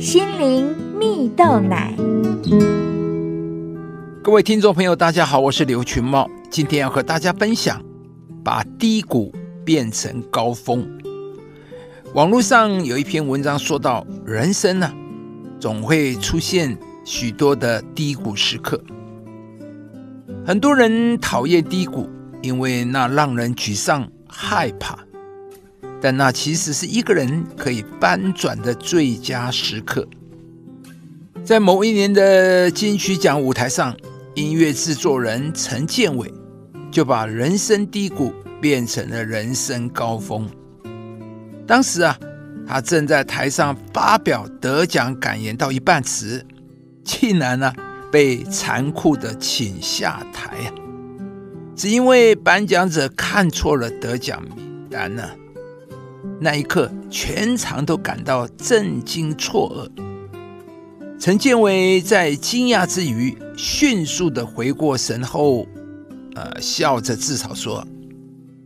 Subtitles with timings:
[0.00, 1.94] 心灵蜜豆奶。
[4.22, 7.84] 各位听众朋友，大家好，我是刘群茂，今天要和大家分享
[8.42, 9.30] 把低谷
[9.62, 10.88] 变成高峰。
[12.14, 14.90] 网络上有一篇文章说到，人生呢，
[15.60, 16.74] 总会出现
[17.04, 18.82] 许多的低谷时刻。
[20.46, 22.08] 很多人讨厌低谷，
[22.40, 24.98] 因为那让人沮丧、害怕。
[26.00, 30.06] 但那其实是一个人可以翻转的最佳时刻。
[31.44, 33.96] 在某一年的金曲奖舞台上，
[34.34, 36.32] 音乐制作人陈建伟
[36.90, 40.48] 就把人生低谷变成了人生高峰。
[41.66, 42.18] 当时啊，
[42.66, 46.44] 他正在台上发表得奖感言，到一半时，
[47.04, 47.72] 竟然呢
[48.12, 50.74] 被残酷的请下台啊！
[51.74, 55.22] 只因为颁奖者看错了得奖名单呢。
[56.40, 60.02] 那一刻，全场都感到震惊错愕。
[61.18, 65.66] 陈建伟在惊讶之余，迅速的回过神后，
[66.34, 67.86] 呃，笑着自嘲说：“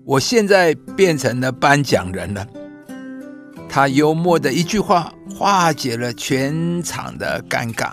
[0.07, 2.47] 我现在变成了颁奖人了。”
[3.69, 7.91] 他幽默的一句话，化解了全场的尴尬，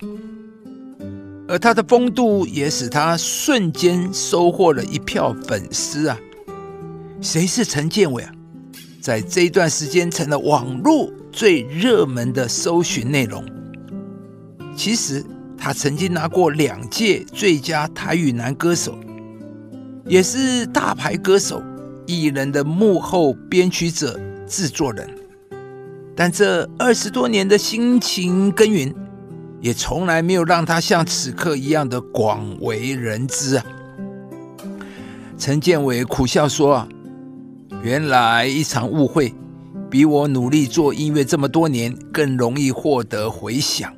[1.47, 6.16] 而他的风度也使他瞬间收获了一票粉丝啊！
[7.19, 8.31] 谁是陈建伟啊？
[9.02, 13.44] 在这一段时间，成了网络最热门的搜寻内容。
[14.75, 15.25] 其实，
[15.57, 18.95] 他曾经拿过两届最佳台语男歌手，
[20.05, 21.63] 也是大牌歌手
[22.05, 25.09] 艺人的幕后编曲者、制作人。
[26.16, 28.94] 但这二十多年的辛勤耕耘，
[29.61, 33.66] 也从来没有让他像此刻一样的广为人知啊！
[35.39, 36.88] 陈建伟苦笑说啊。
[37.83, 39.33] 原来一场误会，
[39.89, 43.91] 比我努力做音乐这么多年更容易获得回响。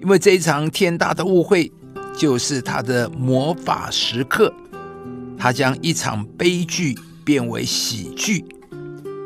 [0.00, 1.70] 因为这一场天大的误会，
[2.18, 4.52] 就是他的魔法时刻。
[5.38, 8.44] 他将一场悲剧变为喜剧，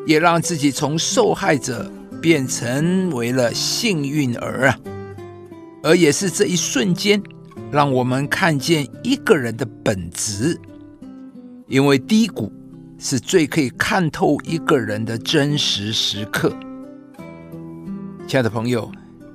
[0.06, 4.78] 也让自己从受害者变成为了幸运儿啊！
[5.82, 7.22] 而也是这一瞬间，
[7.70, 10.60] 让我们看见一个人的本质。
[11.66, 12.52] 因为低谷。
[12.98, 16.52] 是最可以看透一个人的真实时刻。
[18.26, 18.90] 亲爱的朋友，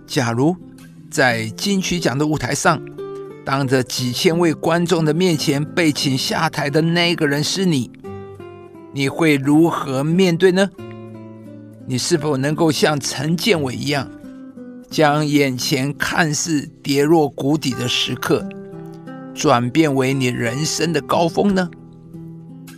[0.05, 0.55] 假如
[1.09, 2.81] 在金曲奖的舞台上，
[3.45, 7.89] 当着几千位观众的面前被请下台的那个人是你，
[8.94, 10.69] 你会如何面对呢？
[11.88, 14.09] 你是否能够像陈建伟一样，
[14.89, 18.47] 将眼前看似跌落谷底的时刻，
[19.33, 21.69] 转变为你人生的高峰呢？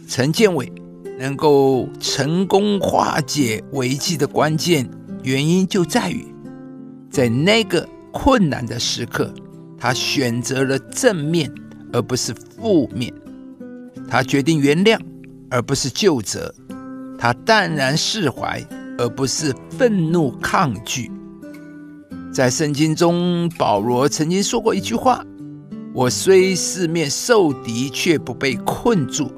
[0.07, 0.71] 陈建伟
[1.17, 4.87] 能够成功化解危机的关键
[5.23, 6.25] 原因就在于，
[7.09, 9.33] 在那个困难的时刻，
[9.77, 11.51] 他选择了正面
[11.91, 13.11] 而不是负面；
[14.07, 14.99] 他决定原谅
[15.49, 16.53] 而不是救责；
[17.17, 18.61] 他淡然释怀
[18.97, 21.09] 而不是愤怒抗拒。
[22.33, 25.23] 在圣经中，保罗曾经说过一句话
[25.93, 29.31] ：“我虽四面受敌，却不被困住。”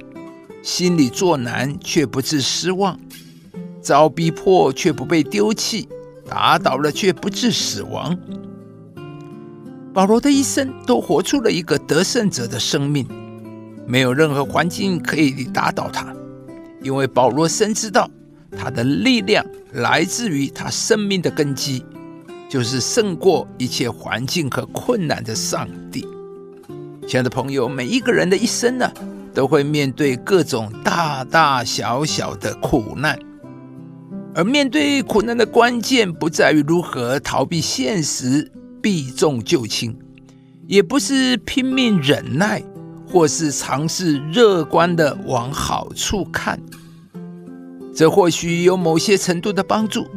[0.66, 3.00] 心里作难却不致失望，
[3.84, 5.88] 遭逼迫却不被丢弃，
[6.28, 8.18] 打倒了却不致死亡。
[9.94, 13.08] 保罗的一生都活出了一个得胜者的生命，
[13.86, 16.12] 没有任何环境可以打倒他，
[16.82, 18.10] 因为保罗深知道
[18.58, 21.86] 他的力量来自于他生命的根基，
[22.50, 26.08] 就是胜过一切环境和困难的上帝。
[27.08, 28.92] 亲爱的朋友，每一个人的一生呢？
[29.36, 33.20] 都会面对各种大大小小的苦难，
[34.34, 38.50] 而面对苦难的关键不在于如何逃避现实、
[38.82, 39.94] 避重就轻，
[40.68, 42.64] 也不是拼命忍耐，
[43.06, 46.58] 或是尝试乐观的往好处看。
[47.94, 50.08] 这或许有某些程度的帮助，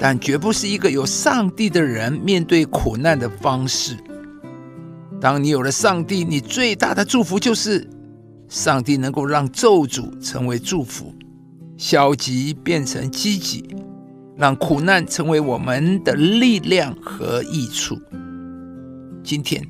[0.00, 3.94] 但绝不是一个有上帝的人面对苦难的方式。
[5.20, 7.86] 当你有了上帝，你最大的祝福就是。
[8.48, 11.14] 上帝能够让咒诅成为祝福，
[11.76, 13.64] 消极变成积极，
[14.36, 17.98] 让苦难成为我们的力量和益处。
[19.24, 19.66] 今天，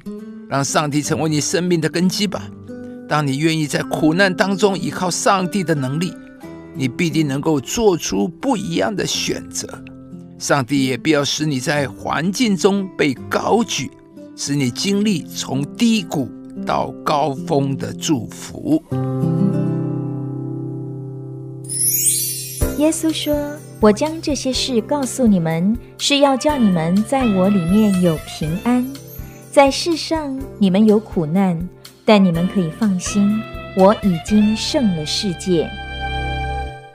[0.49, 2.51] 让上帝成为你生命的根基吧。
[3.09, 6.13] 当你愿意在苦难当中依靠上帝的能力，
[6.75, 9.67] 你必定能够做出不一样的选择。
[10.39, 13.91] 上帝也必要使你在环境中被高举，
[14.37, 16.29] 使你经历从低谷。
[16.65, 18.83] 到高峰的祝福。
[22.79, 23.35] 耶稣说
[23.81, 28.87] ：“我将这些事告诉你们，是要叫你们在我里面有平安。
[29.51, 31.59] 在世上你们有苦难，
[32.05, 33.41] 但你们可以放心，
[33.77, 35.69] 我已经胜了世界。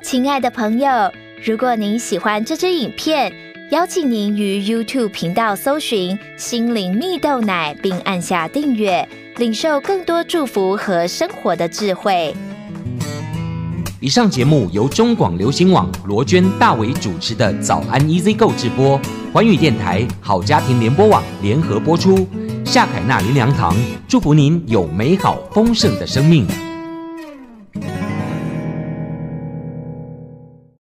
[0.03, 1.11] 亲爱的朋友，
[1.43, 3.33] 如果您喜欢这支影片，
[3.71, 9.07] 邀请您于 YouTube 频道搜寻“心灵蜜豆奶”，并按下订阅，
[9.37, 12.35] 领受更多祝福和生活的智慧。
[13.99, 18.99] 以上节目由中广流行网罗娟、大伟主持的《早安 Easy Go》直播，
[19.31, 22.27] 环宇电台好家庭联播网联合播出。
[22.65, 23.75] 夏凯娜林良堂
[24.07, 26.47] 祝福您有美好丰盛的生命。